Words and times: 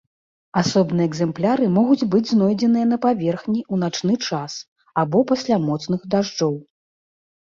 Асобныя 0.61 1.07
экзэмпляры 1.09 1.67
могуць 1.75 2.07
быць 2.15 2.23
знойдзеныя 2.31 2.85
на 2.93 2.97
паверхні 3.05 3.57
ў 3.73 3.75
начны 3.85 4.13
час 4.31 4.57
або 5.03 5.19
пасля 5.33 5.55
моцных 5.67 5.99
дажджоў. 6.15 6.53